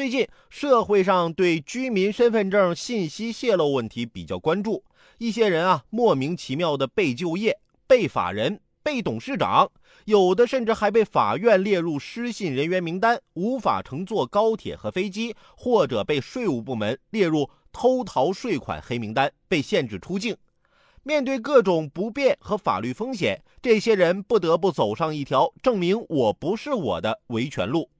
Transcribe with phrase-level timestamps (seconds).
[0.00, 4.82] 最近社会上对居民身份证信息泄露问题比较关注，
[5.18, 9.70] 一些人啊莫名其妙的被就业、被法人、被董事长，
[10.06, 20.34] 有的甚至还被法院列入失信人员名单，无法乘坐高铁和飞机，或者被税务部门列入偷逃税款黑名单，被限制出境。
[21.02, 27.90] 面对各种不便和法律风险，这些人不得不走上一条证明我不是我的维权路。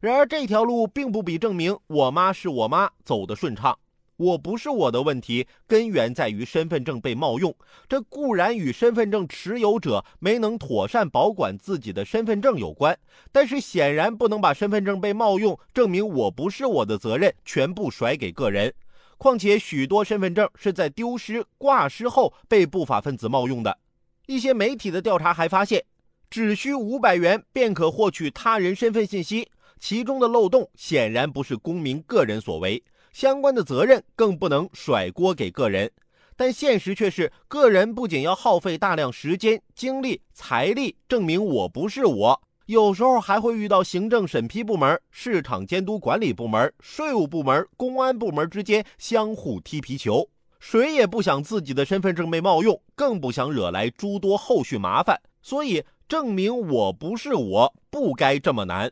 [0.00, 3.76] 然而，这条路并不比证明我妈是我妈走得顺畅。
[4.16, 7.54] 我不是我的问题，根源在于身份证被冒用。
[7.88, 12.98] 这固然与身份证持有者没能妥善保管自己的身份证有关，
[13.30, 18.74] 但是显然不能把身份证被冒用证明我不是我的责任全部甩给个人。
[19.18, 23.78] 况且，许多身份证是在丢失、挂失后被不法分子冒用的。
[24.26, 25.84] 一些媒体的调查还发现，
[26.28, 29.48] 只需五百元便可获取他人身份信息。
[29.78, 32.82] 其中的漏洞显然不是公民个人所为，
[33.12, 35.90] 相关的责任更不能甩锅给个人。
[36.36, 50.28] 但现实却是，个人不仅要耗费大量时间、精力、财力证明我不是我，有时候还会遇到行政审批部门、市场监督管理部门、税务部门、公安部门之间相互踢皮球。
[50.60, 55.20] 谁也不想自己的身份证被冒用，更不想惹来诸多后续麻烦。
[55.42, 58.90] 所以，证明我不是我，不该这么难。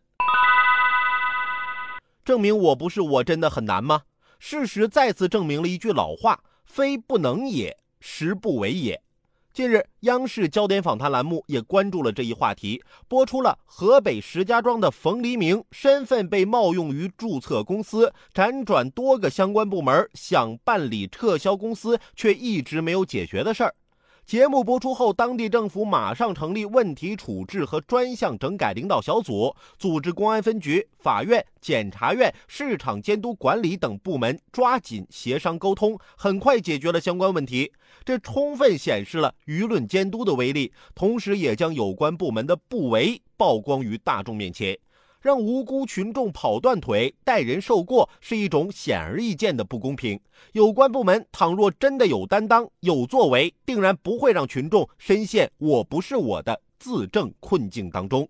[2.26, 4.02] 证明我不是我真的很难吗？
[4.40, 9.00] 事实再次证明了一句老话：“非不能也，实不为也。”
[9.54, 23.72] 近日，央视焦点访谈栏目也关注了这一话题，播出了河北石家庄的冯黎明身份被冒用于注册公司，辗转多个相关部门想办理撤销公司，却一直没有解决的事儿。
[24.26, 37.70] 节目播出后，当地政府马上成立问题处置和专项整改领导小组，组织公安分局、法院、检察院、市场监督管理等部门抓紧协商沟通，很快解决了相关问题。
[38.04, 44.76] 这充分显示了舆论监督的威力，同时也将有关部门的不为曝光于大众面前。
[45.20, 50.20] 让无辜群众跑断腿、代人受过，是一种显而易见的不公平。
[50.52, 58.28] 有关部门倘若真的有担当、有作为，定然不会让群众深陷“我不是我的”自证困境当中。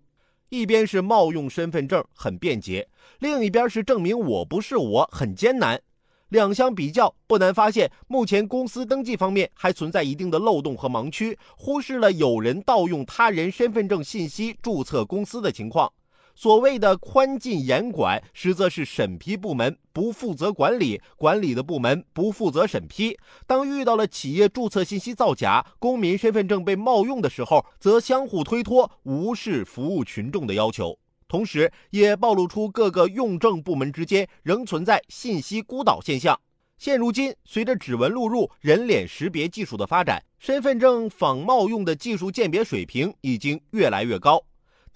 [0.49, 2.87] 一边是冒用身份证很便捷，
[3.19, 5.81] 另一边是证明我不是我很艰难。
[6.29, 15.91] 两相比较，不难发现，目前公司登记方面还存在一定的漏洞和盲区，忽视了有人盗用他人身份证信息注册公司的情况。
[16.37, 23.17] 所谓的宽进严管，实则是审批部门不负责管理，管理的部门不负责审批。
[23.47, 30.99] 当遇到了企业注册信息造假、公民身份证被冒用的时候，则相互推脱，无视服务群众的要求。
[31.27, 36.39] 同时，也暴露出各个用证部门之间仍存在信息孤岛现象。
[36.77, 44.39] 现如今，随着指纹录入、人脸识别技术的发展，身份证仿冒用的技术鉴别水平已经越来越高。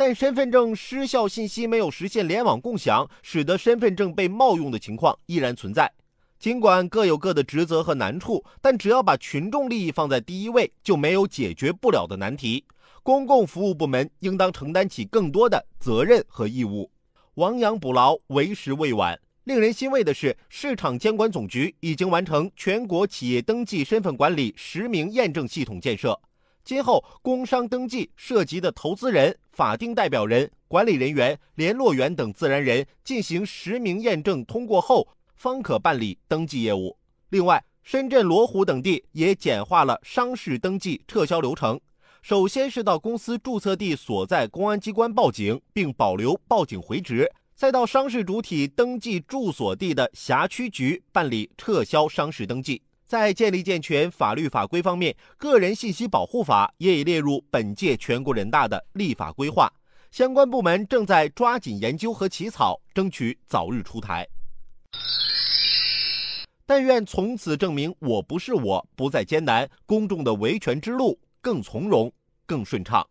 [0.04, 5.94] 但身份证失效信息没有实现联网共享，使得身份证被冒用的情况依然存在。
[6.40, 12.66] 尽管各有各的职责和难处，但只要把群众利益放在第一位，就没有解决不了的难题。
[13.04, 16.90] 公共服务部门应当承担起更多的责任和义务。
[17.36, 19.20] 亡羊补牢，为时未晚。
[19.44, 26.20] 令人欣慰的是，市场监管总局已经完成全国企业登记身份管理实名验证系统建设。
[26.64, 36.98] 今后，工商登记涉及的投资人、法定代表人、管理人员、联络员等自然人进行实名验证通过后，方可办理登记业务。
[37.30, 41.80] 另外，深圳、罗湖等地也简化了商事登记撤销流程。
[42.22, 52.84] 首先是到公司注册地所在公安机关报警，并保留报警回执；再到商事主体登记住所地的辖区局办理撤销商事登记。
[53.12, 59.70] 在建立健全法律法规方面，《个人信息保护法》也已列入本届全国人大的立法规划，
[60.12, 64.26] 相关部门正在抓紧研究和起草，争取早日出台。
[66.66, 72.10] 但愿从此证明我不是我不再艰难，公众的维权之路更从容、
[72.46, 73.06] 更顺畅。